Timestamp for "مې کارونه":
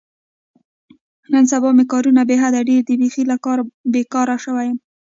1.77-2.21